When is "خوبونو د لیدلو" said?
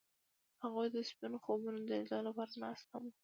1.43-2.25